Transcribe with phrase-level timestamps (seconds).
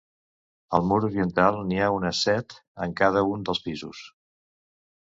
[0.77, 4.07] Al mur oriental n'hi ha unes set en cada un dels pisos.